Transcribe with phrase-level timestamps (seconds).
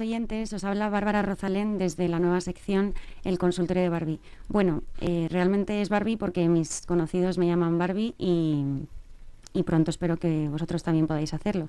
[0.00, 0.52] oyentes.
[0.52, 4.20] Os habla Bárbara Rosalén desde la nueva sección El consultorio de Barbie.
[4.48, 8.86] Bueno, eh, realmente es Barbie porque mis conocidos me llaman Barbie y,
[9.64, 11.68] pronto espero que vosotros también podáis hacerlo.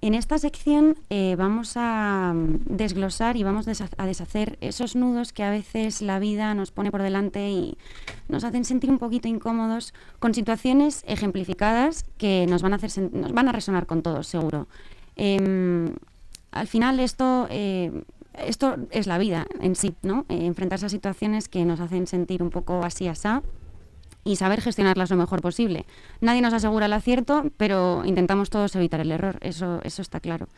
[0.00, 2.32] En esta sección eh, vamos a
[2.66, 7.02] desglosar y vamos a deshacer esos nudos que a veces la vida nos pone por
[7.02, 7.76] delante y
[8.28, 13.32] nos hacen sentir un poquito incómodos con situaciones ejemplificadas que nos van a, hacer, nos
[13.32, 14.68] van a resonar con todos, seguro.
[15.18, 15.96] Em,
[16.50, 18.02] al final esto, eh,
[18.34, 20.24] esto es la vida en sí, ¿no?
[20.28, 23.42] Eh, enfrentarse a situaciones que nos hacen sentir un poco así asá
[24.24, 25.86] y saber gestionarlas lo mejor posible.
[26.20, 30.48] Nadie nos asegura el acierto, pero intentamos todos evitar el error, eso, eso está claro.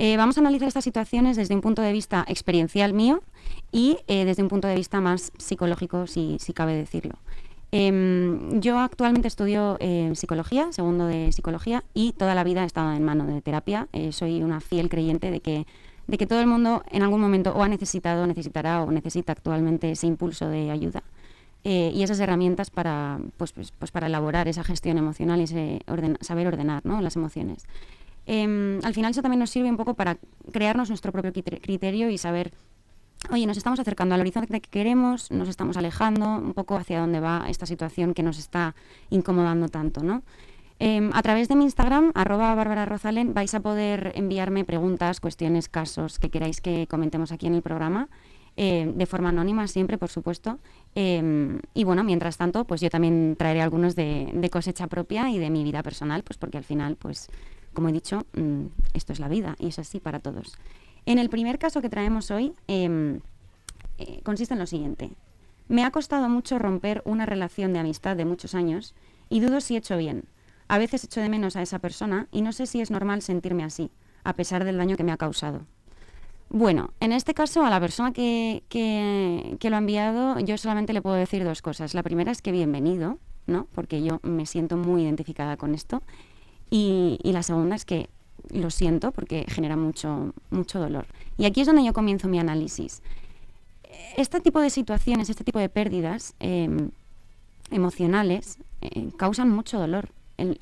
[0.00, 3.20] Eh, vamos a analizar estas situaciones desde un punto de vista experiencial mío
[3.72, 7.16] y desde un punto de vista más psicológico, si, si cabe decirlo.
[7.70, 12.92] Em, yo actualmente estudio eh, psicología, segundo de psicología, y toda la vida he estado
[12.92, 13.88] en mano de terapia.
[13.92, 15.66] Eh, soy una fiel creyente de que,
[16.06, 19.90] de que todo el mundo en algún momento o ha necesitado, necesitará o necesita actualmente
[19.90, 21.02] ese impulso de ayuda.
[21.64, 25.82] Eh, y esas herramientas para, pues, pues, pues, para elaborar esa gestión emocional y ese
[26.20, 27.02] saber ordenar ¿no?
[27.02, 27.66] las emociones.
[28.26, 30.18] Em, al final eso también nos sirve un poco para
[30.52, 32.52] crearnos nuestro propio criterio y saber
[33.30, 37.20] oye, nos estamos acercando al horizonte que queremos, nos estamos alejando un poco hacia dónde
[37.20, 38.74] va esta situación que nos está
[39.10, 40.22] incomodando tanto, ¿no?
[40.80, 45.68] Em, a través de mi Instagram, arroba Bárbara Rozalen, vais a poder enviarme preguntas, cuestiones,
[45.68, 48.08] casos que queráis que comentemos aquí en el programa,
[48.56, 50.58] eh, de forma anónima siempre, por supuesto.
[50.94, 55.50] Em, y bueno, mientras tanto, pues yo también traeré algunos de, cosecha propia y de
[55.50, 57.28] mi vida personal, pues porque al final, pues
[57.72, 60.58] como he dicho, mm, esto es la vida y es así para todos.
[61.08, 63.20] En el primer caso que traemos hoy, em,
[63.96, 65.10] eh, consiste en lo siguiente.
[65.66, 68.94] Me ha costado mucho romper una relación de amistad de muchos años
[69.30, 70.24] y dudo si he hecho bien.
[70.68, 73.64] A veces echo de menos a esa persona y no sé si es normal sentirme
[73.64, 73.90] así,
[74.22, 75.62] a pesar del daño que me ha causado.
[76.50, 78.62] Bueno, en este caso a la persona que,
[79.62, 81.94] lo ha enviado yo solamente le puedo decir dos cosas.
[81.94, 83.16] La primera es que bienvenido,
[83.46, 83.66] ¿no?
[83.74, 86.02] Porque yo me siento muy identificada con esto.
[86.70, 88.10] y la segunda es que
[88.50, 91.06] lo siento porque genera mucho, mucho dolor.
[91.36, 93.02] Y aquí es donde yo comienzo mi análisis.
[94.16, 96.90] Este tipo de situaciones, este tipo de pérdidas em,
[97.70, 100.08] emocionales eh, causan mucho dolor,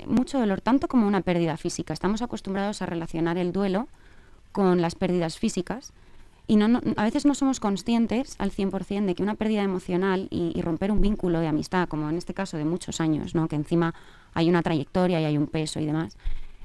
[0.07, 1.93] mucho dolor, tanto como una pérdida física.
[1.93, 3.87] Estamos acostumbrados a relacionar el duelo
[4.51, 5.93] con las pérdidas físicas
[6.47, 10.59] y no, a veces no somos conscientes al 100% de que una pérdida emocional y,
[10.61, 13.49] romper un vínculo de amistad, como en este caso de muchos años, ¿no?
[13.49, 13.93] que encima
[14.33, 16.15] hay una trayectoria y hay un peso y demás,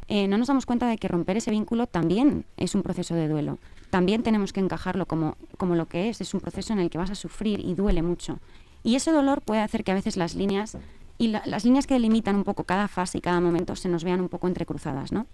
[0.09, 3.29] eh, no nos damos cuenta de que romper ese vínculo también es un proceso de
[3.29, 3.59] duelo.
[3.91, 6.99] También tenemos que encajarlo como, como lo que es, es un proceso en el que
[6.99, 8.39] vas a sufrir y duele mucho.
[8.83, 10.77] Y ese dolor puede hacer que a veces las líneas
[11.19, 14.21] y las líneas que delimitan un poco cada fase y cada momento se nos vean
[14.21, 15.27] un poco entrecruzadas, ¿no?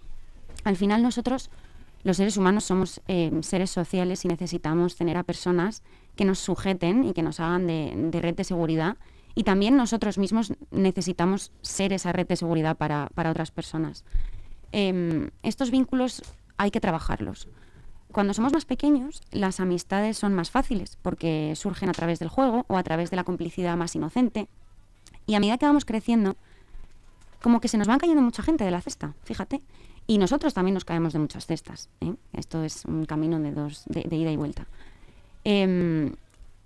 [0.63, 1.49] Al final nosotros,
[2.03, 5.81] los seres humanos, somos eh, seres sociales y necesitamos tener a personas
[6.15, 8.97] que nos sujeten y que nos hagan de, de, red de seguridad.
[9.35, 14.03] Y también nosotros mismos necesitamos ser esa red de seguridad para, para otras personas.
[14.71, 16.21] Em, estos vínculos
[16.57, 17.47] hay que trabajarlos.
[18.11, 22.65] Cuando somos más pequeños, las amistades son más fáciles porque surgen a través del juego
[22.67, 24.47] o a través de la complicidad más inocente.
[25.27, 26.35] Y a medida que vamos creciendo,
[27.41, 29.61] como que se nos van cayendo mucha gente de la cesta, fíjate.
[30.07, 31.89] Y nosotros también nos caemos de muchas cestas.
[32.01, 32.15] ¿eh?
[32.33, 34.65] Esto es un camino de, dos, de, ida y vuelta.
[35.43, 36.15] Em,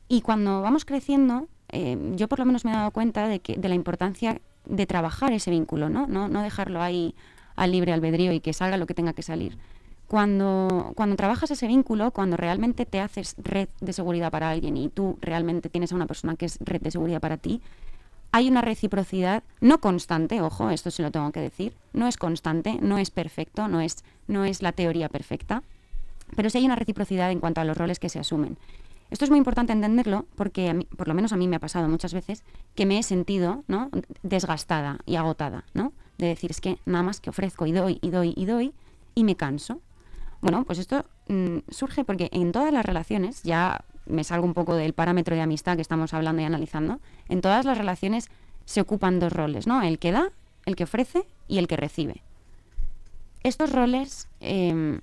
[0.07, 3.57] y cuando vamos creciendo, em, yo por lo menos me he dado cuenta de, que,
[3.57, 6.07] de la importancia de trabajar ese vínculo, ¿no?
[6.07, 7.15] No, no dejarlo ahí
[7.55, 9.57] al libre albedrío y que salga lo que tenga que salir.
[10.07, 14.89] Cuando, cuando trabajas ese vínculo, cuando realmente te haces red de seguridad para alguien y
[14.89, 17.61] tú realmente tienes a una persona que es red de seguridad para ti,
[18.31, 22.79] hay una reciprocidad no constante, ojo, esto se lo tengo que decir, no es constante,
[22.81, 25.61] no es perfecto, no es, no es la teoría perfecta,
[26.35, 28.57] pero sí hay una reciprocidad en cuanto a los roles que se asumen.
[29.11, 32.15] Esto es muy importante entenderlo porque, por lo menos a mí me ha pasado muchas
[32.15, 32.41] veces,
[32.73, 33.91] que me he sentido ¿no?
[34.23, 35.93] desgastada y agotada, ¿no?
[36.17, 38.73] De decir es que nada más que ofrezco y doy y doy y doy
[39.15, 39.79] y me canso.
[40.41, 44.75] Bueno, pues esto mm, surge porque en todas las relaciones, ya me salgo un poco
[44.75, 46.99] del parámetro de amistad que estamos hablando y analizando,
[47.29, 48.29] en todas las relaciones
[48.65, 49.81] se ocupan dos roles, ¿no?
[49.81, 50.31] El que da,
[50.65, 52.21] el que ofrece y el que recibe.
[53.43, 55.01] Estos roles em,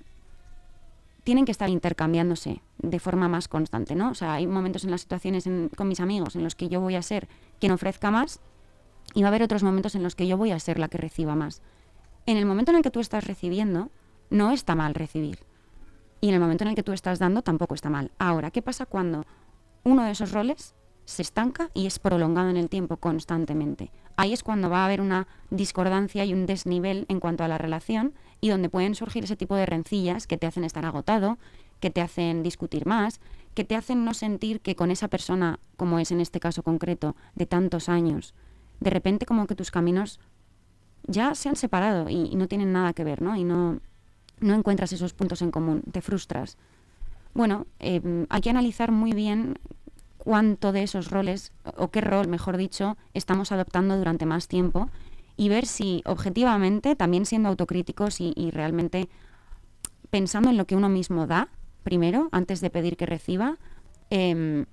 [1.23, 4.09] tienen que estar intercambiándose de forma más constante, ¿no?
[4.09, 6.95] O sea, hay momentos en las situaciones con mis amigos en los que yo voy
[6.95, 7.27] a ser
[7.59, 8.39] quien ofrezca más
[9.13, 10.97] y va a haber otros momentos en los que yo voy a ser la que
[10.97, 11.61] reciba más.
[12.25, 13.89] En el momento en el que tú estás recibiendo,
[14.29, 15.39] no está mal recibir.
[16.21, 18.11] Y en el momento en el que tú estás dando, tampoco está mal.
[18.19, 19.25] Ahora, ¿qué pasa cuando
[19.83, 20.75] uno de esos roles
[21.05, 23.91] se estanca y es prolongado en el tiempo constantemente?
[24.17, 27.57] Ahí es cuando va a haber una discordancia y un desnivel en cuanto a la
[27.57, 31.39] relación y donde pueden surgir ese tipo de rencillas que te hacen estar agotado,
[31.79, 33.19] que te hacen discutir más,
[33.55, 37.15] que te hacen no sentir que con esa persona, como es en este caso concreto,
[37.35, 38.35] de tantos años,
[38.81, 40.19] de repente como que tus caminos
[41.07, 43.35] ya se han separado y, no tienen nada que ver, ¿no?
[43.37, 43.79] Y no,
[44.39, 46.57] no encuentras esos puntos en común, te frustras.
[47.33, 49.57] Bueno, em, hay que analizar muy bien
[50.17, 54.89] cuánto de esos roles, o qué rol, mejor dicho, estamos adoptando durante más tiempo
[55.37, 59.09] y ver si objetivamente, también siendo autocríticos y, realmente
[60.09, 61.47] pensando en lo que uno mismo da,
[61.83, 63.57] primero, antes de pedir que reciba,
[64.09, 64.65] em,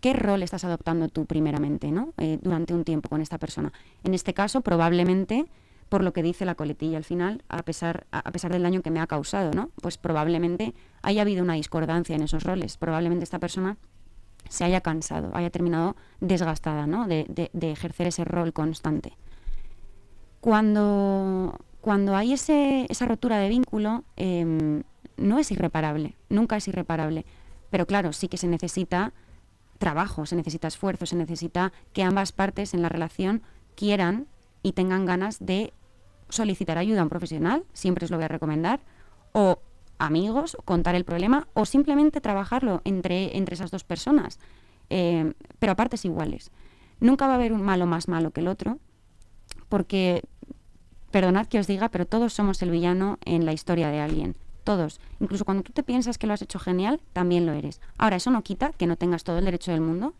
[0.00, 2.12] qué rol estás adoptando tú primeramente, ¿no?
[2.18, 3.72] Eh, durante un tiempo con esta persona.
[4.04, 5.46] En este caso, probablemente,
[5.88, 8.90] por lo que dice la coletilla al final, a pesar, a pesar del daño que
[8.90, 9.70] me ha causado, ¿no?
[9.80, 12.76] Pues probablemente haya habido una discordancia en esos roles.
[12.76, 13.76] Probablemente esta persona
[14.48, 17.06] se haya cansado, haya terminado desgastada, ¿no?
[17.06, 19.14] De, ejercer ese rol constante.
[20.40, 24.82] Cuando, cuando hay ese, esa rotura de vínculo, em,
[25.16, 27.24] no es irreparable, nunca es irreparable.
[27.70, 29.12] Pero claro, sí que se necesita
[29.78, 33.42] trabajo, se necesita esfuerzo, se necesita que ambas partes en la relación
[33.74, 34.26] quieran
[34.62, 35.72] y tengan ganas de
[36.28, 38.80] solicitar ayuda a un profesional, siempre os lo voy a recomendar,
[39.32, 39.60] o
[39.98, 44.38] amigos, contar el problema, o simplemente trabajarlo entre, entre esas dos personas,
[44.90, 46.50] eh, pero a partes iguales.
[47.00, 48.78] Nunca va a haber un malo más malo que el otro,
[49.68, 50.22] porque,
[51.10, 54.36] perdonad que os diga, pero todos somos el villano en la historia de alguien
[54.68, 55.00] todos.
[55.18, 57.80] Incluso cuando tú te piensas que lo has hecho genial, también lo eres.
[57.96, 60.12] Ahora, eso no quita que no tengas todo el derecho del mundo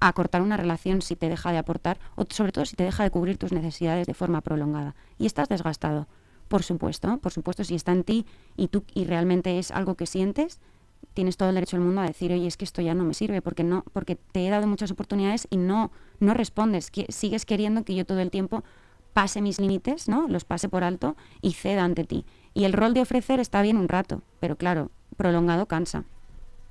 [0.00, 3.04] a cortar una relación si te deja de aportar o sobre todo si te deja
[3.04, 4.96] de cubrir tus necesidades de forma prolongada.
[5.18, 6.08] Y estás desgastado,
[6.48, 10.06] por supuesto, por supuesto, si está en ti y tú y realmente es algo que
[10.06, 10.58] sientes,
[11.14, 13.14] tienes todo el derecho del mundo a decir, oye, es que esto ya no me
[13.14, 17.46] sirve porque no, porque te he dado muchas oportunidades y no, no respondes, que sigues
[17.46, 18.64] queriendo que yo todo el tiempo
[19.12, 20.26] pase mis límites, ¿no?
[20.26, 22.24] Los pase por alto y ceda ante ti.
[22.56, 26.04] Y el rol de ofrecer está bien un rato, pero claro, prolongado cansa.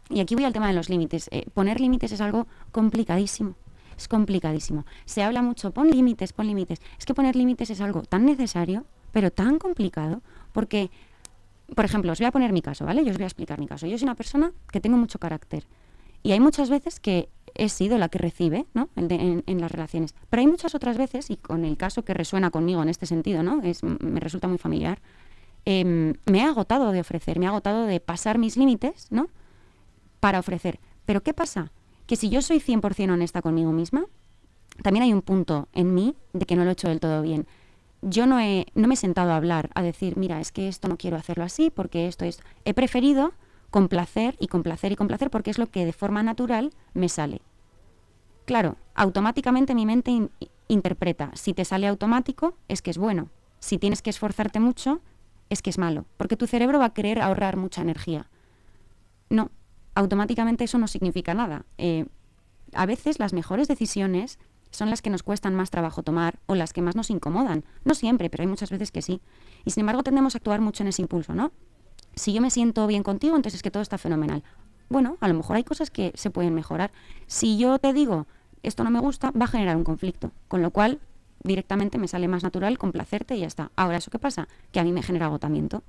[0.10, 1.30] Y aquí voy al tema de los límites.
[1.32, 3.54] Eh, poner límites es algo complicadísimo.
[3.96, 4.84] Es complicadísimo.
[5.06, 6.82] Se habla mucho, pon límites, pon límites.
[6.98, 10.22] Es que poner límites es algo tan necesario, pero tan complicado,
[10.54, 10.90] porque,
[11.76, 13.06] por ejemplo, os voy a poner mi caso, ¿vale?
[13.06, 13.86] Yo os voy a explicar mi caso.
[13.86, 15.66] Yo soy una persona que tengo mucho carácter.
[16.24, 18.90] Y hay muchas veces que he sido la que recibe ¿no?
[18.96, 20.16] en, en, las relaciones.
[20.32, 23.44] Pero hay muchas otras veces, y con el caso que resuena conmigo en este sentido,
[23.44, 23.62] ¿no?
[23.62, 24.98] Es, me resulta muy familiar,
[25.66, 29.30] Em, me ha agotado de ofrecer, me ha agotado de pasar mis límites, ¿no?
[30.20, 30.80] Para ofrecer.
[31.06, 31.72] Pero ¿qué pasa?
[32.06, 34.06] Que si yo soy 100% honesta conmigo misma,
[34.84, 37.48] también hay un punto en mí de que no lo he hecho del todo bien.
[38.02, 40.88] Yo no, he, no me he sentado a hablar, a decir, mira, es que esto
[40.88, 42.40] no quiero hacerlo así, porque esto es...
[42.64, 43.34] He preferido
[43.72, 47.42] complacer y complacer y complacer porque es lo que de forma natural me sale.
[48.46, 50.30] Claro, automáticamente mi mente
[50.68, 53.30] interpreta, si te sale automático es que es bueno.
[53.60, 55.02] Si tienes que esforzarte mucho,
[55.50, 58.28] es que es malo, porque tu cerebro va a querer ahorrar mucha energía.
[59.30, 59.52] No,
[59.94, 61.66] automáticamente eso no significa nada.
[61.78, 62.06] Eh,
[62.74, 64.40] a veces las mejores decisiones
[64.72, 67.64] son las que nos cuestan más trabajo tomar o las que más nos incomodan.
[67.86, 69.22] No siempre, pero hay muchas veces que sí.
[69.64, 71.52] Y sin embargo tendemos a actuar mucho en ese impulso, ¿no?
[72.16, 74.44] Si yo me siento bien contigo, entonces es que todo está fenomenal.
[74.90, 76.92] Bueno, a lo mejor hay cosas que se pueden mejorar.
[77.28, 78.28] Si yo te digo,
[78.64, 80.32] esto no me gusta, va a generar un conflicto.
[80.48, 81.00] Con lo cual,
[81.44, 83.72] directamente me sale más natural complacerte y ya está.
[83.76, 84.48] Ahora, ¿eso qué pasa?
[84.72, 85.84] Que a mí me genera agotamiento.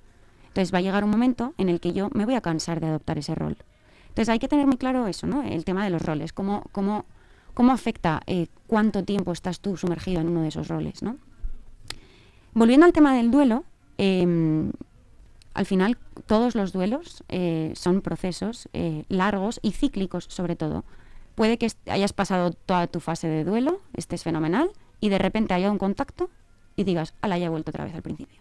[0.48, 2.86] Entonces va a llegar un momento en el que yo me voy a cansar de
[2.86, 3.56] adoptar ese rol.
[4.08, 5.42] Entonces hay que tener muy claro eso, ¿no?
[5.42, 7.04] El tema de los roles, cómo, cómo,
[7.52, 11.18] cómo afecta eh, cuánto tiempo estás tú sumergido en uno de esos roles, ¿no?
[12.54, 13.64] Volviendo al tema del duelo,
[13.98, 14.72] em,
[15.52, 20.84] al final todos los duelos eh, son procesos eh, largos y cíclicos sobre todo.
[21.34, 25.70] Puede que hayas pasado toda tu fase de duelo, estés fenomenal, y de repente haya
[25.70, 26.30] un contacto
[26.76, 28.40] y digas, ala, ya he vuelto otra vez al principio.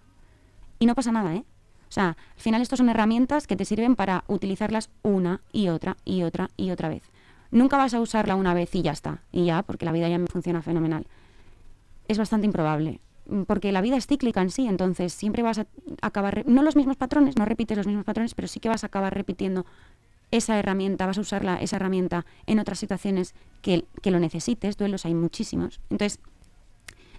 [0.80, 1.44] Y no pasa nada, ¿eh?
[1.90, 5.98] O sea, al final estas son herramientas que te sirven para utilizarlas una y otra
[6.04, 7.04] y otra y otra vez.
[7.52, 10.18] Nunca vas a usarla una vez y ya está, y ya, porque la vida ya
[10.18, 11.08] me funciona fenomenal.
[12.08, 15.68] Es bastante improbable, mm, porque la vida es cíclica en sí, entonces siempre vas a
[16.02, 18.88] acabar, no los mismos patrones, no repites los mismos patrones, pero sí que vas a
[18.88, 19.66] acabar repitiendo
[20.32, 25.06] esa herramienta, vas a usarla, esa herramienta en otras situaciones que, que lo necesites, duelos
[25.06, 25.80] hay muchísimos.
[25.90, 26.20] Entonces,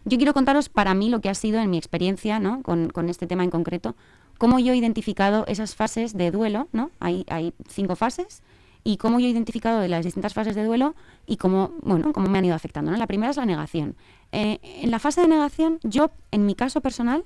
[0.07, 2.63] yo quiero contaros para mí lo que ha sido en mi experiencia ¿no?
[2.63, 3.95] con, este tema en concreto,
[4.39, 6.91] cómo yo he identificado esas fases de duelo, ¿no?
[7.01, 8.43] Hay, hay cinco fases,
[8.87, 10.95] y cómo yo he identificado de las distintas fases de duelo
[11.27, 12.93] y cómo, bueno, cómo me han ido afectando.
[12.93, 12.97] ¿no?
[12.97, 13.97] La primera es la negación.
[14.31, 17.25] Eh, en la fase de negación, yo, en mi caso personal,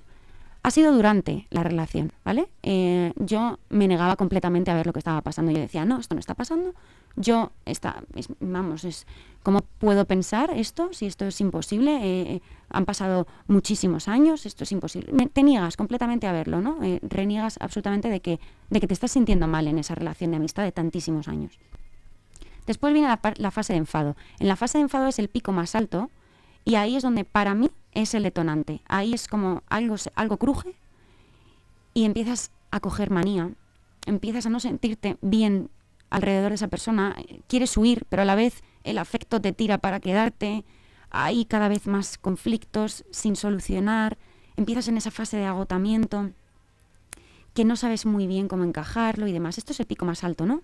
[0.62, 2.48] ha sido durante la relación, ¿vale?
[2.62, 5.52] Eh, yo me negaba completamente a ver lo que estaba pasando.
[5.52, 6.74] Yo decía, no, esto no está pasando.
[7.16, 8.02] Yo, está,
[8.40, 9.06] vamos, es,
[9.42, 11.96] ¿cómo puedo pensar esto si esto es imposible?
[11.96, 15.12] Eh, eh, han pasado muchísimos años, esto es imposible.
[15.32, 16.78] te niegas completamente a verlo, ¿no?
[17.02, 18.38] reniegas absolutamente de que,
[18.68, 21.58] de que te estás sintiendo mal en esa relación de amistad de tantísimos años.
[22.66, 24.14] Después viene la, la fase de enfado.
[24.38, 26.10] En la fase de enfado es el pico más alto
[26.64, 28.82] y ahí es donde para mí es el detonante.
[28.86, 30.74] Ahí es como algo, algo cruje
[31.94, 33.50] y empiezas a coger manía,
[34.06, 35.70] empiezas a no sentirte bien
[36.08, 37.16] alrededor de esa persona,
[37.46, 40.64] quieres huir, pero a la vez el afecto te tira para quedarte,
[41.10, 44.18] hay cada vez más conflictos sin solucionar,
[44.56, 46.30] empiezas en esa fase de agotamiento
[47.54, 49.58] que no sabes muy bien cómo encajarlo y demás.
[49.58, 50.62] Esto es el pico más alto, ¿no?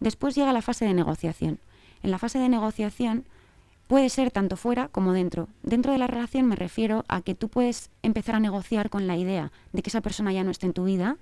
[0.00, 1.58] Después llega la fase de negociación.
[2.02, 3.24] En la fase de negociación
[3.88, 5.48] puede ser tanto fuera como dentro.
[5.62, 9.16] Dentro de la relación me refiero a que tú puedes empezar a negociar con la
[9.16, 11.16] idea de que esa persona ya no esté en tu vida,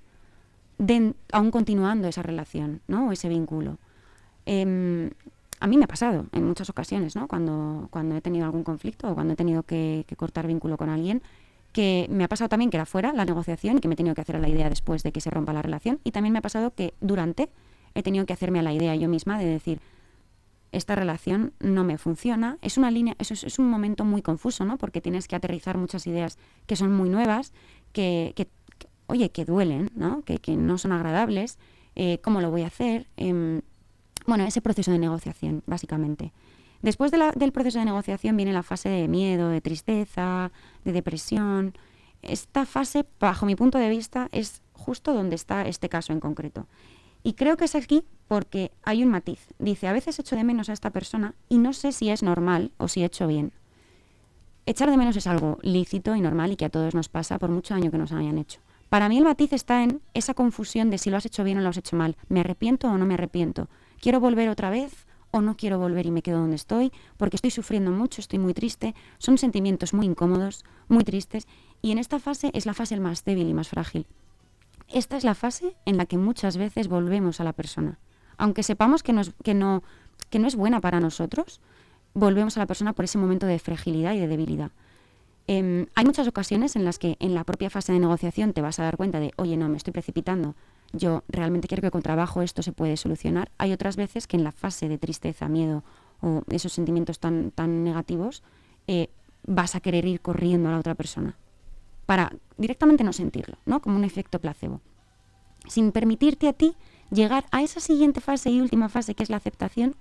[1.31, 3.07] aún continuando esa relación, ¿no?
[3.07, 3.77] O ese vínculo.
[4.45, 5.09] Em,
[5.59, 7.27] a mí me ha pasado en muchas ocasiones, ¿no?
[7.27, 11.21] Cuando, cuando he tenido algún conflicto o cuando he tenido que, cortar vínculo con alguien,
[11.71, 14.13] que me ha pasado también que era fuera la negociación y que me he tenido
[14.13, 15.99] que hacer la idea después de que se rompa la relación.
[16.03, 17.49] Y también me ha pasado que durante
[17.95, 19.79] he tenido que hacerme a la idea yo misma de decir,
[20.71, 22.57] esta relación no me funciona.
[22.61, 24.77] Es una línea, eso es, un momento muy confuso, ¿no?
[24.77, 27.53] Porque tienes que aterrizar muchas ideas que son muy nuevas,
[27.93, 28.33] que,
[29.07, 30.23] oye, que duelen, ¿no?
[30.23, 31.57] Que, no son agradables.
[31.95, 33.07] Eh, ¿Cómo lo voy a hacer?
[33.17, 33.61] Em,
[34.25, 36.33] bueno, ese proceso de negociación, básicamente.
[36.81, 40.51] Después del proceso de negociación viene la fase de miedo, de tristeza,
[40.83, 41.73] de depresión.
[42.21, 46.67] Esta fase, bajo mi punto de vista, es justo donde está este caso en concreto.
[47.27, 49.49] Y creo que es aquí porque hay un matiz.
[49.59, 52.71] Dice, a veces echo de menos a esta persona y no sé si es normal
[52.77, 53.51] o si he hecho bien.
[54.65, 57.49] Echar de menos es algo lícito y normal y que a todos nos pasa por
[57.49, 58.61] mucho daño que nos hayan hecho.
[58.87, 61.61] Para mí el matiz está en esa confusión de si lo has hecho bien o
[61.61, 62.15] lo has hecho mal.
[62.29, 63.67] ¿Me arrepiento o no me arrepiento?
[63.99, 66.93] ¿Quiero volver otra vez o no quiero volver y me quedo donde estoy?
[67.17, 68.95] Porque estoy sufriendo mucho, estoy muy triste.
[69.17, 71.45] Son sentimientos muy incómodos, muy tristes.
[71.81, 74.07] Y en esta fase es la fase más débil y más frágil.
[74.89, 77.99] Esta es la fase en la que muchas veces volvemos a la persona.
[78.37, 81.59] Aunque sepamos que no es, buena para nosotros,
[82.13, 84.71] volvemos a la persona por ese momento de fragilidad y de debilidad.
[85.47, 88.79] Em, hay muchas ocasiones en las que en la propia fase de negociación te vas
[88.79, 90.55] a dar cuenta de, oye, no, me estoy precipitando,
[90.93, 93.51] yo realmente quiero que con trabajo esto se puede solucionar.
[93.57, 95.83] Hay otras veces que en la fase de tristeza, miedo
[96.21, 98.43] o esos sentimientos tan, tan negativos,
[98.87, 99.09] eh,
[99.45, 101.35] vas a querer ir corriendo a la otra persona
[102.07, 103.81] para directamente no sentirlo, ¿no?
[103.81, 104.81] Como un efecto placebo.
[105.67, 106.75] Sin permitirte a ti
[107.11, 109.95] llegar a esa siguiente fase y última fase que es la aceptación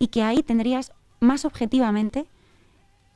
[0.00, 2.26] y que ahí tendrías más objetivamente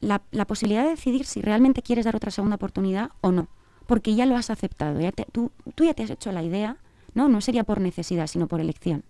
[0.01, 3.49] la, posibilidad de decidir si realmente quieres dar otra segunda oportunidad o no,
[3.87, 6.77] porque ya lo has aceptado, ya tú, ya te has hecho la idea,
[7.15, 7.29] ¿no?
[7.29, 9.03] No sería por necesidad, sino por elección.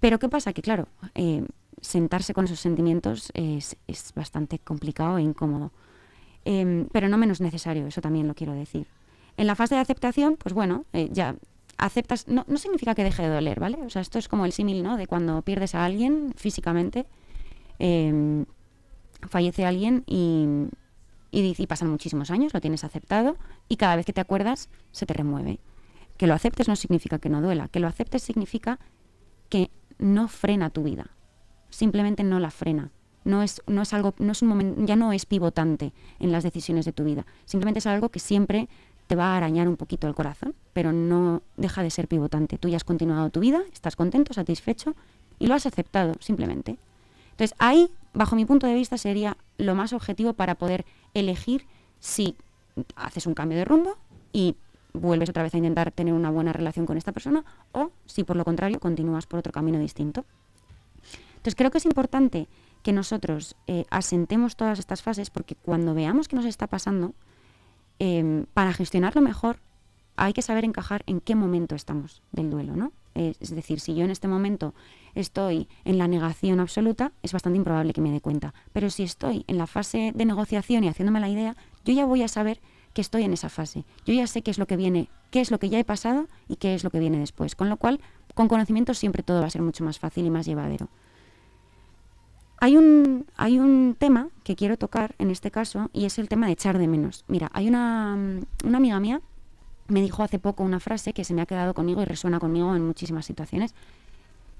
[0.00, 0.52] Pero ¿qué pasa?
[0.52, 1.44] Que claro, eh,
[1.80, 5.72] sentarse con esos sentimientos es, es bastante complicado e incómodo.
[6.44, 8.86] Em, pero no menos necesario, eso también lo quiero decir.
[9.36, 11.36] En la fase de aceptación, pues bueno, eh, ya
[11.76, 13.78] aceptas, no, no, significa que deje de doler, ¿vale?
[13.84, 14.96] O sea, esto es como el símil, ¿no?
[14.96, 17.06] De cuando pierdes a alguien físicamente,
[17.78, 18.46] em,
[19.28, 20.46] fallece alguien y,
[21.30, 23.36] y, y, pasan muchísimos años, lo tienes aceptado
[23.68, 25.60] y cada vez que te acuerdas se te remueve.
[26.16, 28.80] Que lo aceptes no significa que no duela, que lo aceptes significa
[29.48, 31.10] que no frena tu vida,
[31.70, 32.90] simplemente no la frena
[33.28, 36.42] no es, no es algo, no es un momento, ya no es pivotante en las
[36.42, 37.26] decisiones de tu vida.
[37.44, 38.68] Simplemente es algo que siempre
[39.06, 42.56] te va a arañar un poquito el corazón, pero no deja de ser pivotante.
[42.56, 44.94] Tú ya has continuado tu vida, estás contento, satisfecho
[45.38, 46.78] y lo has aceptado simplemente.
[47.32, 51.66] Entonces ahí, bajo mi punto de vista, sería lo más objetivo para poder elegir
[52.00, 52.34] si
[52.96, 53.98] haces un cambio de rumbo
[54.32, 54.56] y
[54.94, 58.36] vuelves otra vez a intentar tener una buena relación con esta persona o si por
[58.36, 60.24] lo contrario continúas por otro camino distinto.
[61.36, 62.48] Entonces creo que es importante
[62.82, 67.14] que nosotros eh, asentemos todas estas fases porque cuando veamos que nos está pasando,
[67.98, 69.60] em, para gestionarlo mejor
[70.16, 72.92] hay que saber encajar en qué momento estamos del duelo, ¿no?
[73.14, 74.74] es decir, si yo en este momento
[75.16, 78.54] estoy en la negación absoluta, es bastante improbable que me dé cuenta.
[78.72, 82.22] Pero si estoy en la fase de negociación y haciéndome la idea, yo ya voy
[82.22, 82.60] a saber
[82.94, 83.84] que estoy en esa fase.
[84.06, 86.28] Yo ya sé qué es lo que viene, qué es lo que ya he pasado
[86.48, 87.54] y qué es lo que viene después.
[87.54, 88.00] Con lo cual,
[88.34, 90.88] con conocimiento siempre todo va a ser mucho más fácil y más llevadero.
[92.60, 96.46] Hay un, hay un tema que quiero tocar en este caso y es el tema
[96.46, 97.24] de echar de menos.
[97.28, 98.16] Mira, hay una,
[98.64, 99.20] una amiga mía
[99.88, 102.74] me dijo hace poco una frase que se me ha quedado conmigo y resuena conmigo
[102.76, 103.74] en muchísimas situaciones.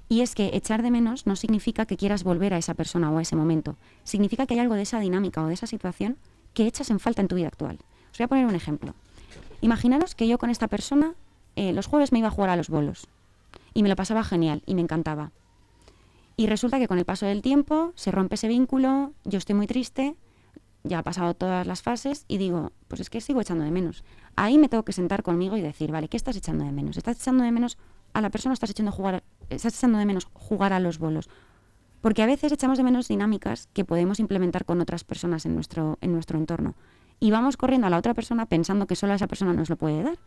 [0.09, 3.19] Y es que echar de menos no significa que quieras volver a esa persona o
[3.19, 3.75] a ese momento.
[4.03, 6.17] Significa que hay algo de esa dinámica o de esa situación
[6.55, 7.77] que echas en falta en tu vida actual.
[8.11, 8.95] Os voy a poner un ejemplo.
[9.61, 11.13] Imaginaros que yo con esta persona
[11.55, 13.07] eh, los jueves me iba a jugar a los bolos
[13.75, 15.31] y me lo pasaba genial y me encantaba.
[16.39, 19.67] Y resulta que con el paso del tiempo se rompe ese vínculo, yo estoy muy
[19.67, 20.15] triste,
[20.85, 24.05] ya ha pasado todas las fases y digo, pues es que sigo echando de menos.
[24.37, 26.95] Ahí me tengo que sentar conmigo y decir, vale, ¿qué estás echando de menos?
[26.95, 27.77] ¿Estás echando de menos
[28.13, 31.29] a la persona estás echando, jugar, estás echando de menos jugar a los bolos?
[31.99, 35.97] Porque a veces echamos de menos dinámicas que podemos implementar con otras personas en nuestro,
[35.99, 36.73] en nuestro entorno.
[37.19, 40.03] Y vamos corriendo a la otra persona pensando que solo esa persona nos lo puede
[40.03, 40.17] dar.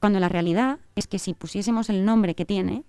[0.00, 2.82] Cuando la realidad es que si pusiésemos el nombre que tiene,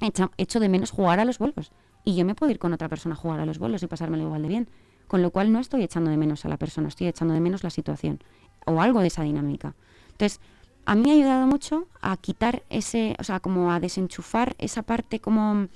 [0.00, 1.70] echo de menos jugar a los bolos.
[2.08, 4.22] Y yo me puedo ir con otra persona a jugar a los bolos y pasármelo
[4.22, 4.68] igual de bien.
[5.08, 7.62] Con lo cual no estoy echando de menos a la persona, estoy echando de menos
[7.64, 8.18] la situación
[8.64, 9.74] o algo de esa dinámica.
[10.12, 10.40] Entonces,
[10.86, 14.84] a mí me ha ayudado mucho a quitar ese, o sea, como a desenchufar esa
[14.84, 15.68] parte como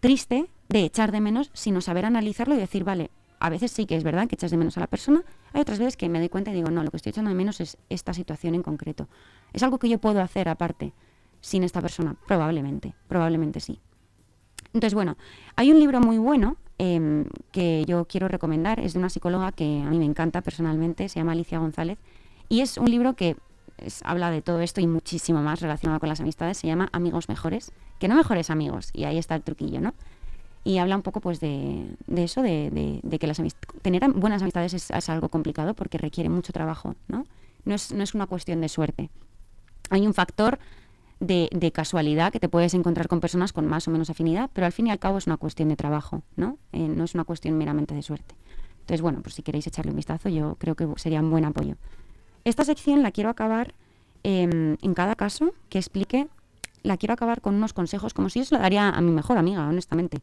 [0.00, 3.94] triste de echar de menos, sino saber analizarlo y decir, vale, a veces sí que
[3.94, 6.30] es verdad que echas de menos a la persona, hay otras veces que me doy
[6.30, 9.08] cuenta y digo, no, lo que estoy echando de menos es esta situación en concreto.
[9.52, 10.92] ¿Es algo que yo puedo hacer aparte
[11.40, 12.16] sin esta persona?
[12.26, 13.80] Probablemente, probablemente sí.
[14.76, 15.16] Entonces, bueno,
[15.56, 19.64] hay un libro muy bueno em, que yo quiero recomendar, es de una psicóloga que
[19.82, 21.98] a mí me encanta personalmente, se llama Alicia González,
[22.50, 23.36] y es un libro que
[24.04, 27.72] habla de todo esto y muchísimo más relacionado con las amistades, se llama Amigos Mejores,
[27.98, 29.94] que no mejores amigos, y ahí está el truquillo, ¿no?
[30.62, 33.40] Y habla un poco pues de, eso, de, que las
[33.80, 37.24] tener buenas amistades es, algo complicado porque requiere mucho trabajo, ¿no?
[37.64, 39.08] No es, no es una cuestión de suerte.
[39.88, 40.58] Hay un factor
[41.20, 44.72] de, casualidad que te puedes encontrar con personas con más o menos afinidad, pero al
[44.72, 46.58] fin y al cabo es una cuestión de trabajo, ¿no?
[46.72, 48.34] Eh, no es una cuestión meramente de suerte.
[48.80, 51.76] Entonces, bueno, pues si queréis echarle un vistazo, yo creo que sería un buen apoyo.
[52.44, 53.74] Esta sección la quiero acabar
[54.22, 56.28] em, en cada caso que explique,
[56.82, 59.66] la quiero acabar con unos consejos, como si yo lo daría a mi mejor amiga,
[59.66, 60.20] honestamente.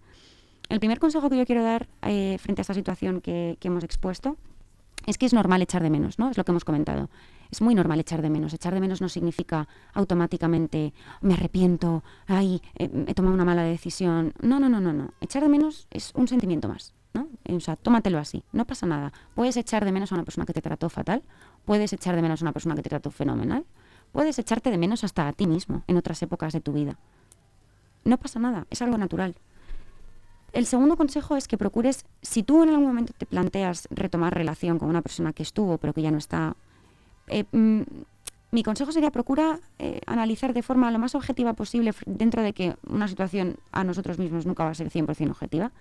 [0.69, 3.83] El primer consejo que yo quiero dar eh, frente a esta situación que, que hemos
[3.83, 4.37] expuesto
[5.05, 6.29] es que es normal echar de menos, ¿no?
[6.29, 7.09] Es lo que hemos comentado
[7.53, 8.51] es muy normal echar de menos.
[8.51, 10.91] Echar de menos no significa automáticamente
[11.21, 14.33] me arrepiento, ay, eh, he tomado una mala decisión.
[14.41, 15.13] No, no, no, no, no.
[15.21, 16.95] Echar de menos es un sentimiento más.
[17.13, 17.27] ¿no?
[17.47, 19.13] O sea, tómatelo así, no pasa nada.
[19.35, 21.21] Puedes echar de menos a una persona que te trató fatal,
[21.63, 23.65] puedes echar de menos a una persona que te trató fenomenal,
[24.11, 26.97] puedes echarte de menos hasta a ti mismo en otras épocas de tu vida.
[28.03, 29.35] No pasa nada, es algo natural.
[30.53, 34.79] El segundo consejo es que procures, si tú en algún momento te planteas retomar relación
[34.79, 36.55] con una persona que estuvo pero que ya no está,
[37.27, 37.81] eh, mm,
[38.51, 42.75] mi consejo sería procura eh, analizar de forma lo más objetiva posible dentro de que
[42.87, 45.71] una situación a nosotros mismos nunca va a ser 100% objetiva,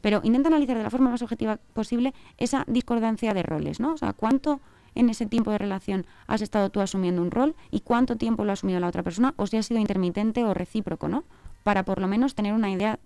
[0.00, 3.92] pero intenta analizar de la forma más objetiva posible esa discordancia de roles, ¿no?
[3.92, 4.60] O sea, cuánto
[4.94, 8.50] en ese tiempo de relación has estado tú asumiendo un rol y cuánto tiempo lo
[8.50, 11.24] ha asumido la otra persona o si ha sido intermitente o recíproco, ¿no?
[11.62, 12.98] Para por lo menos tener una idea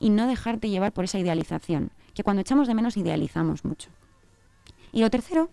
[0.00, 3.90] y no dejarte llevar por esa idealización, que cuando echamos de menos idealizamos mucho.
[4.92, 5.50] Y lo tercero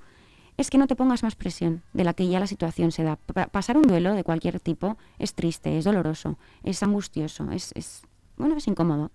[0.62, 3.18] es que no te pongas más presión de la que ya la situación se da.
[3.52, 8.04] pasar un duelo de cualquier tipo es triste, es doloroso, es angustioso, es,
[8.38, 9.12] bueno, es incómodo.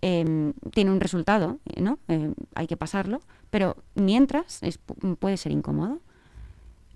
[0.00, 1.98] Em, tiene un resultado, ¿no?
[2.08, 4.60] Em, hay que pasarlo, pero mientras
[5.18, 6.00] puede ser incómodo.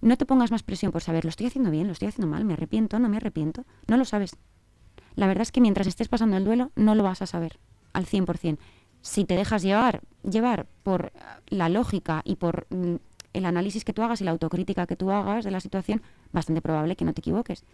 [0.01, 2.45] No te pongas más presión por saber, lo estoy haciendo bien, lo estoy haciendo mal,
[2.45, 3.65] me arrepiento, no me arrepiento.
[3.89, 4.37] No lo sabes.
[5.17, 7.59] La verdad es que mientras estés pasando el duelo, no lo vas a saber
[7.93, 8.59] al 100%.
[9.01, 11.13] Si te dejas llevar, llevar por
[11.49, 12.97] la lógica y por mm,
[13.39, 16.61] el análisis que tú hagas y la autocrítica que tú hagas de la situación, bastante
[16.61, 17.65] probable que no te equivoques.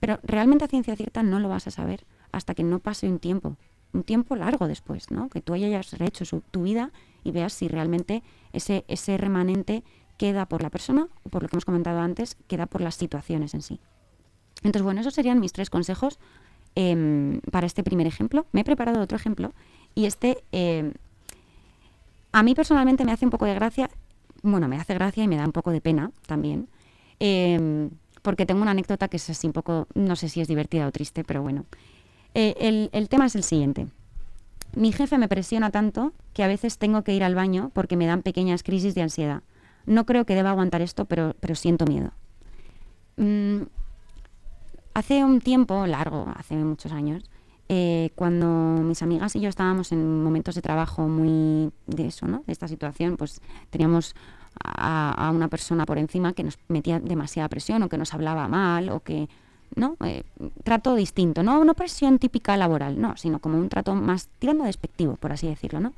[0.00, 3.18] Pero realmente a ciencia cierta no lo vas a saber hasta que no pase un
[3.18, 3.56] tiempo,
[3.92, 5.28] un tiempo largo después, ¿no?
[5.28, 6.90] Que tú hayas rehecho tu vida
[7.22, 9.84] y veas si realmente ese, ese remanente
[10.18, 13.54] queda por la persona o por lo que hemos comentado antes, queda por las situaciones
[13.54, 13.80] en sí.
[14.58, 16.18] Entonces, bueno, esos serían mis tres consejos
[16.74, 18.46] em, para este primer ejemplo.
[18.52, 19.52] Me he preparado otro ejemplo
[19.94, 20.92] y este em,
[22.32, 23.90] a mí personalmente me hace un poco de gracia
[24.44, 26.68] bueno, me hace gracia y me da un poco de pena también,
[27.18, 27.90] em,
[28.22, 30.92] porque tengo una anécdota que es así un poco, no sé si es divertida o
[30.92, 31.64] triste, pero bueno.
[32.34, 33.86] Eh, el, tema es el siguiente.
[34.74, 38.06] Mi jefe me presiona tanto que a veces tengo que ir al baño porque me
[38.06, 39.42] dan pequeñas crisis de ansiedad.
[39.86, 42.10] No creo que deba aguantar esto, pero, pero siento miedo.
[43.16, 43.62] Mm,
[44.94, 47.24] hace un tiempo largo, hace muchos años,
[47.68, 48.46] eh, cuando
[48.82, 52.42] mis amigas y yo estábamos en momentos de trabajo muy de eso, ¿no?
[52.46, 54.14] De esta situación, pues teníamos
[54.62, 58.90] a, una persona por encima que nos metía demasiada presión o que nos hablaba mal
[58.90, 59.28] o que,
[59.74, 59.96] ¿no?
[60.04, 60.24] Eh,
[60.62, 65.16] trato distinto, no una presión típica laboral, no, sino como un trato más tirando despectivo,
[65.16, 65.94] por así decirlo, ¿no?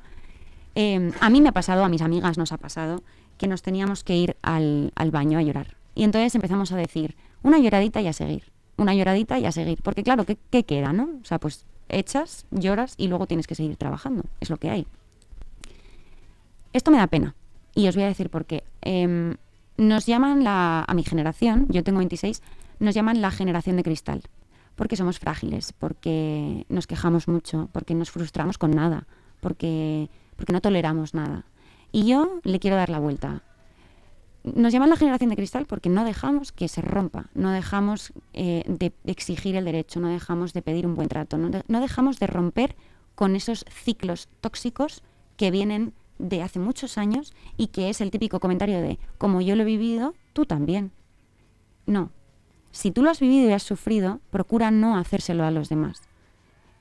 [0.73, 3.03] Em, a mí me ha pasado, a mis amigas nos ha pasado,
[3.37, 5.75] que nos teníamos que ir al, al baño a llorar.
[5.95, 9.81] Y entonces empezamos a decir, una lloradita y a seguir una lloradita y a seguir.
[9.83, 11.09] Porque claro, ¿qué, ¿qué, queda, no?
[11.21, 14.23] O sea, pues echas, lloras y luego tienes que seguir trabajando.
[14.39, 14.87] Es lo que hay.
[16.73, 17.35] Esto me da pena.
[17.75, 18.63] Y os voy a decir por qué.
[18.81, 19.35] Em,
[19.77, 22.41] nos llaman la, a mi generación, yo tengo 26,
[22.79, 24.23] nos llaman la generación de cristal,
[24.75, 29.05] porque somos frágiles, porque nos quejamos mucho, porque nos frustramos con nada,
[29.39, 31.45] porque, porque no toleramos nada.
[31.91, 33.41] Y yo le quiero dar la vuelta.
[34.55, 38.63] Nos llaman la generación de cristal porque no dejamos que se rompa, no dejamos eh,
[38.67, 42.27] de exigir el derecho, no dejamos de pedir un buen trato, no, no dejamos de
[42.27, 42.75] romper
[43.15, 45.03] con esos ciclos tóxicos
[45.37, 49.55] que vienen de hace muchos años y que es el típico comentario de, como yo
[49.55, 50.91] lo he vivido, tú también.
[51.85, 52.11] No.
[52.71, 56.01] Si tú lo has vivido y has sufrido, procura no hacérselo a los demás.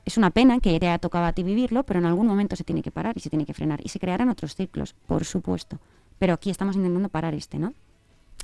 [0.05, 2.65] Es una pena que te haya tocado a ti vivirlo, pero en algún momento se
[2.65, 3.81] tiene que parar y se tiene que frenar.
[3.83, 5.79] Y se crearán otros ciclos, por supuesto.
[6.19, 7.75] Pero aquí estamos intentando parar este, ¿no?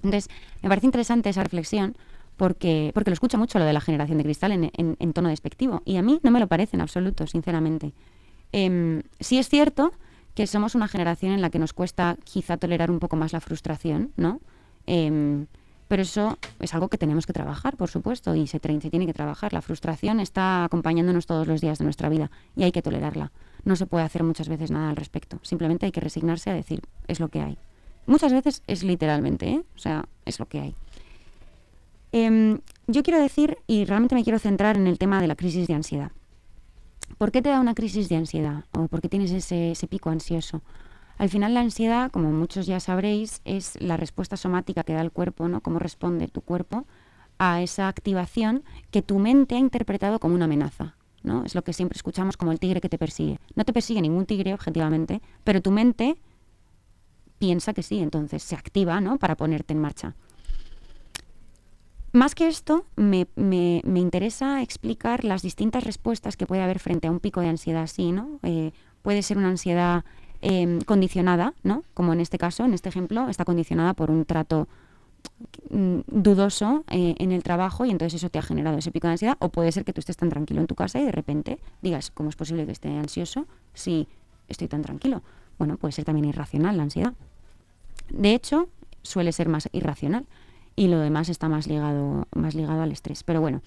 [0.03, 0.29] Entonces,
[0.63, 1.97] me parece interesante esa reflexión
[2.37, 5.83] porque, porque lo escucho mucho lo de la generación de cristal en, en, tono despectivo.
[5.85, 7.93] Y a mí no me lo parece en absoluto, sinceramente.
[8.53, 9.93] Eh, sí es cierto
[10.35, 13.41] que somos una generación en la que nos cuesta quizá tolerar un poco más la
[13.41, 14.41] frustración, ¿no?
[14.87, 15.47] Em,
[15.89, 19.13] pero eso es algo que tenemos que trabajar, por supuesto, y se, se, tiene que
[19.13, 19.53] trabajar.
[19.53, 23.31] La frustración está acompañándonos todos los días de nuestra vida y hay que tolerarla.
[23.65, 25.39] No se puede hacer muchas veces nada al respecto.
[25.43, 27.59] Simplemente hay que resignarse a decir, es lo que hay.
[28.07, 29.63] Muchas veces es literalmente, ¿eh?
[29.77, 30.75] O sea, es lo que hay.
[32.11, 35.67] Em, yo quiero decir, y realmente me quiero centrar en el tema de la crisis
[35.67, 36.13] de ansiedad.
[37.19, 40.63] ¿Por qué te da una crisis de ansiedad o por qué tienes ese, pico ansioso?
[41.19, 45.13] Al final la ansiedad, como muchos ya sabréis, es la respuesta somática que da el
[45.13, 45.61] cuerpo, ¿no?
[45.61, 46.85] Cómo responde tu cuerpo
[47.39, 50.97] a esa activación que tu mente ha interpretado como una amenaza.
[51.23, 51.45] ¿No?
[51.45, 53.39] Es lo que siempre escuchamos como el tigre que te persigue.
[53.55, 56.17] No te persigue ningún tigre, objetivamente, pero tu mente
[57.39, 59.19] piensa que sí, entonces se activa ¿no?
[59.19, 60.15] para ponerte en marcha.
[62.13, 63.27] Más que esto, me,
[63.85, 68.13] interesa explicar las distintas respuestas que puede haber frente a un pico de ansiedad así,
[68.13, 68.39] ¿no?
[68.43, 70.05] Eh, puede ser una ansiedad
[70.43, 71.85] em, condicionada, ¿no?
[71.95, 74.69] Como en este caso, en este ejemplo, está condicionada por un trato
[75.71, 79.37] dudoso eh, en el trabajo y entonces eso te ha generado ese pico de ansiedad
[79.41, 82.11] o puede ser que tú estés tan tranquilo en tu casa y de repente digas,
[82.11, 84.07] ¿cómo es posible que esté ansioso si
[84.49, 85.23] estoy tan tranquilo?
[85.59, 87.15] Bueno, puede ser también irracional la ansiedad.
[88.11, 88.69] De hecho,
[89.03, 90.27] suele ser más irracional
[90.77, 93.23] y lo demás está más ligado, más ligado al estrés.
[93.23, 93.63] Pero bueno,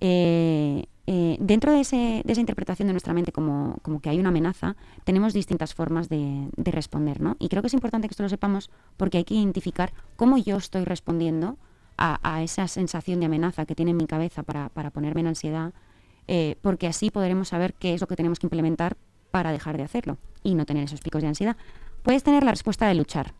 [0.00, 1.96] eh, eh, dentro de, esa
[2.40, 7.22] interpretación de nuestra mente como, que hay una amenaza, tenemos distintas formas de, de, responder,
[7.22, 7.34] ¿no?
[7.38, 8.68] Y creo que es importante que esto lo sepamos
[8.98, 11.56] porque hay que identificar cómo yo estoy respondiendo
[11.96, 15.72] a, esa sensación de amenaza que tiene en mi cabeza para, para ponerme en ansiedad,
[16.26, 18.98] eh, porque así podremos saber qué es lo que tenemos que implementar
[19.30, 21.56] para dejar de hacerlo y no tener esos picos de ansiedad.
[22.02, 23.32] Puedes tener la respuesta de luchar,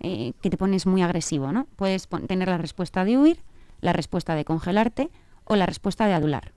[0.00, 1.68] eh, que te pones muy agresivo, ¿no?
[1.76, 3.44] Puedes tener la respuesta de huir,
[3.80, 5.10] la respuesta de congelarte
[5.44, 6.55] o la respuesta de adular.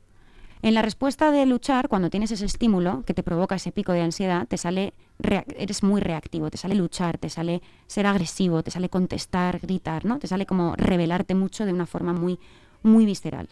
[0.61, 4.01] En la respuesta de luchar, cuando tienes ese estímulo que te provoca ese pico de
[4.01, 8.89] ansiedad, te sale eres muy reactivo, te sale luchar, te sale ser agresivo, te sale
[8.89, 10.19] contestar, gritar, ¿no?
[10.19, 12.39] Te sale como revelarte mucho de una forma muy
[12.83, 13.49] muy visceral.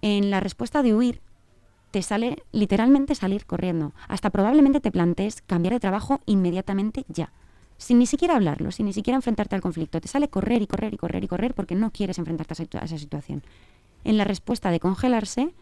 [0.00, 1.20] En la respuesta de huir
[1.92, 7.32] te sale literalmente salir corriendo, hasta probablemente te plantees cambiar de trabajo inmediatamente ya
[7.82, 10.00] sin ni siquiera hablarlo, sin ni siquiera enfrentarte al conflicto.
[10.00, 12.96] Te sale correr y correr y correr y correr porque no quieres enfrentarte a esa
[12.96, 13.42] situación.
[14.04, 15.52] En la respuesta de congelarse,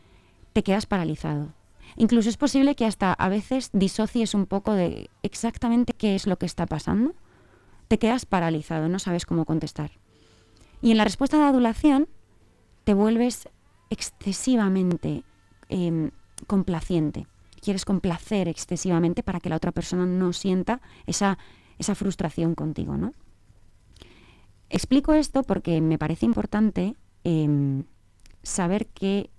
[0.53, 1.53] te quedas paralizado.
[1.97, 6.39] Incluso es posible que hasta a veces disocies un poco de exactamente qué es lo
[6.39, 7.15] que está pasando.
[7.89, 9.91] Te quedas paralizado, no sabes cómo contestar.
[10.83, 12.09] Y en la respuesta de adulación,
[12.85, 13.49] te vuelves
[13.91, 15.25] excesivamente
[15.69, 16.11] em,
[16.47, 17.27] complaciente.
[17.61, 21.39] Quieres complacer excesivamente para que la otra persona no sienta esa
[21.81, 23.15] esa frustración contigo, ¿no?
[24.69, 27.85] Explico esto porque me parece importante em,
[28.43, 29.31] saber que,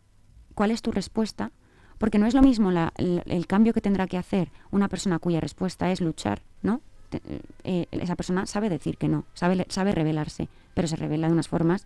[0.54, 1.52] cuál es tu respuesta,
[1.98, 5.92] porque no es lo mismo el, cambio que tendrá que hacer una persona cuya respuesta
[5.92, 6.82] es luchar, ¿no?
[7.64, 11.48] Eh, esa persona sabe decir que no, sabe, sabe revelarse, pero se revela de unas
[11.48, 11.86] formas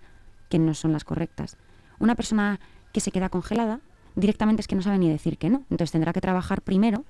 [0.50, 1.58] que no son las correctas.
[2.00, 2.60] Una persona
[2.94, 3.82] que se queda congelada,
[4.16, 5.64] directamente es que no sabe ni decir que no.
[5.70, 7.04] Entonces tendrá que trabajar primero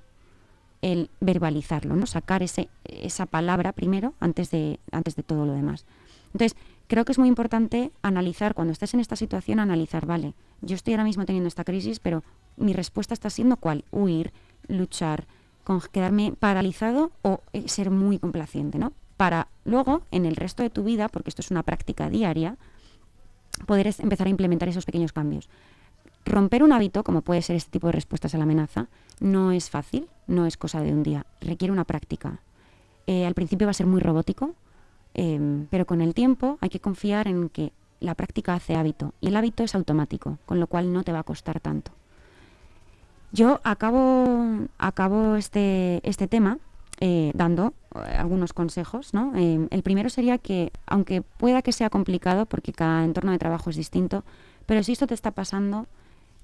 [0.82, 2.06] el verbalizarlo, ¿no?
[2.06, 5.84] Sacar ese, esa palabra primero antes de, antes de todo lo demás.
[6.32, 10.74] Entonces, creo que es muy importante analizar, cuando estés en esta situación, analizar, vale, yo
[10.74, 12.22] estoy ahora mismo teniendo esta crisis, pero
[12.56, 13.84] mi respuesta está siendo cuál?
[13.90, 14.32] Huir,
[14.68, 15.26] luchar,
[15.92, 18.92] quedarme paralizado o eh, ser muy complaciente, ¿no?
[19.16, 22.56] Para luego, en el resto de tu vida, porque esto es una práctica diaria,
[23.66, 25.48] poder empezar a implementar esos pequeños cambios.
[26.24, 28.88] Romper un hábito, como puede ser este tipo de respuestas a la amenaza,
[29.20, 32.40] no es fácil, no es cosa de un día, requiere una práctica.
[33.06, 34.54] Eh, al principio va a ser muy robótico,
[35.18, 39.28] em, pero con el tiempo hay que confiar en que la práctica hace hábito y
[39.28, 41.90] el hábito es automático, con lo cual no te va a costar tanto.
[43.32, 46.58] Yo acabo, acabo este, este tema
[47.00, 49.14] eh, dando algunos consejos.
[49.14, 49.32] ¿no?
[49.34, 53.76] el primero sería que, aunque pueda que sea complicado, porque cada entorno de trabajo es
[53.76, 54.22] distinto,
[54.66, 55.86] pero si esto te está pasando,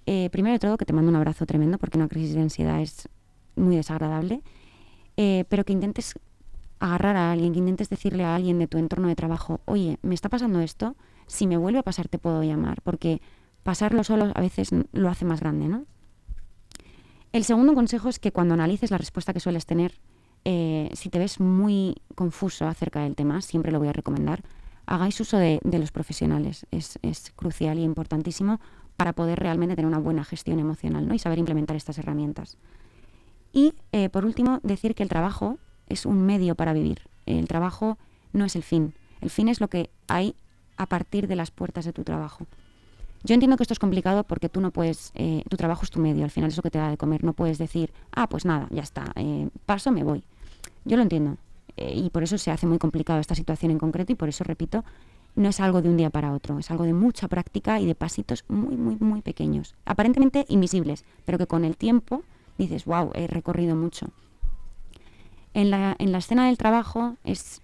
[0.05, 3.09] primero de todo que te mando un abrazo tremendo, porque una crisis de ansiedad es
[3.55, 4.41] muy desagradable,
[5.17, 6.15] pero que intentes
[6.83, 10.17] agarrar a alguien, que intentes decirle a alguien de tu entorno de trabajo, oye, me
[10.17, 10.97] está pasando esto,
[11.29, 13.23] si me vuelve a pasar te puedo llamar, porque
[13.63, 15.85] pasarlo solo a veces lo hace más grande, ¿no?
[17.31, 20.01] El segundo consejo es que cuando analices la respuesta que sueles tener,
[20.45, 24.43] eh, si te ves muy confuso acerca del tema, siempre lo voy a recomendar,
[24.85, 26.67] hagáis uso de, los profesionales.
[26.73, 26.99] Es,
[27.37, 28.61] crucial y importantísimo
[28.97, 31.15] para poder realmente tener una buena gestión emocional ¿no?
[31.15, 32.59] y saber implementar estas herramientas.
[33.53, 35.59] Y eh, por último, decir que el trabajo
[35.93, 37.03] es un medio para vivir.
[37.27, 37.99] El trabajo
[38.33, 38.95] no es el fin.
[39.21, 40.35] El fin es lo que hay
[40.77, 42.47] a partir de las puertas de tu trabajo.
[43.25, 46.01] Yo entiendo que esto es complicado porque tú no puedes, eh, tu trabajo es tu
[46.01, 47.23] medio, al final es lo que te da de comer.
[47.23, 50.25] No puedes decir, ah, pues nada, ya está, eh, paso, me voy.
[50.85, 51.37] Yo lo entiendo.
[51.77, 54.43] Eh, y por eso se hace muy complicado esta situación en concreto y por eso,
[54.43, 54.85] repito,
[55.37, 57.95] no es algo de un día para otro, es algo de mucha práctica y de
[57.95, 59.75] pasitos muy, muy, muy pequeños.
[59.85, 62.23] Aparentemente invisibles, pero que con el tiempo
[62.59, 64.09] dices, wow, he recorrido mucho.
[65.55, 67.63] En la, en la escena del trabajo es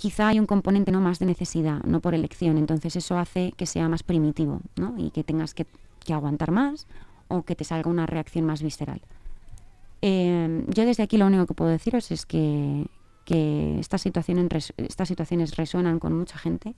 [0.00, 2.56] quizá hay un componente no más de necesidad, no por elección.
[2.56, 4.94] Entonces eso hace que sea más primitivo ¿no?
[4.96, 5.66] y que tengas que,
[6.10, 6.88] aguantar más
[7.28, 9.02] o que te salga una reacción más visceral.
[10.00, 12.86] Em, yo desde aquí lo único que puedo deciros es que,
[13.78, 16.74] estas, situaciones, estas situaciones resuenan con mucha gente,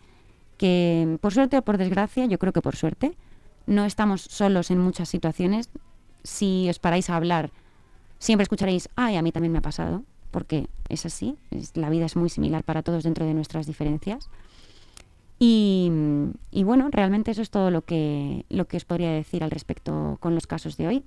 [0.58, 3.16] que por suerte o por desgracia, yo creo que por suerte,
[3.66, 5.70] no estamos solos en muchas situaciones.
[6.24, 7.52] Si os paráis a hablar,
[8.18, 11.36] siempre escucharéis, ay, a mí también me ha pasado porque es así,
[11.74, 14.28] la vida es muy similar para todos dentro de nuestras diferencias.
[15.44, 15.90] Y,
[16.64, 20.36] bueno, realmente eso es todo lo que, lo que os podría decir al respecto con
[20.36, 21.04] los casos de hoy.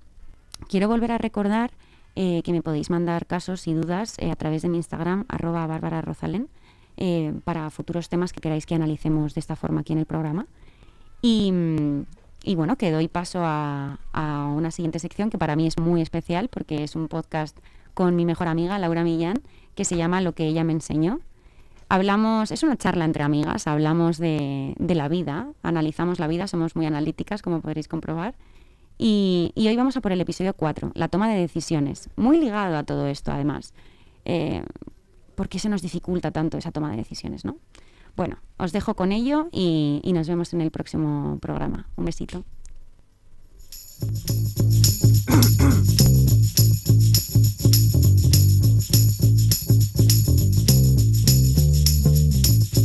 [0.67, 1.71] Quiero volver a recordar
[2.17, 5.65] eh, que me podéis mandar casos y dudas eh, a través de mi Instagram, arroba
[5.67, 6.03] Bárbara
[6.97, 10.47] eh, para futuros temas que queráis que analicemos de esta forma aquí en el programa.
[11.21, 11.53] Y,
[12.55, 16.49] bueno, que doy paso a, a, una siguiente sección que para mí es muy especial
[16.49, 17.57] porque es un podcast
[17.95, 19.41] con mi mejor amiga, Laura Millán,
[19.73, 21.19] que se llama Lo que ella me enseñó.
[21.89, 26.85] Hablamos, es una charla entre amigas, hablamos de, la vida, analizamos la vida, somos muy
[26.85, 28.35] analíticas, como podréis comprobar.
[28.97, 32.83] Y, hoy vamos a por el episodio 4, la toma de decisiones, muy ligado a
[32.83, 33.73] todo esto además.
[34.25, 34.63] Eh,
[35.35, 37.45] ¿Por qué se nos dificulta tanto esa toma de decisiones?
[37.45, 37.57] ¿no?
[38.15, 41.87] Bueno, os dejo con ello y, y nos vemos en el próximo programa.
[41.97, 42.43] Un besito.